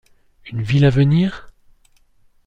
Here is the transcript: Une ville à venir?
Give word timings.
Une 0.47 0.63
ville 0.63 0.85
à 0.85 0.89
venir? 0.89 1.53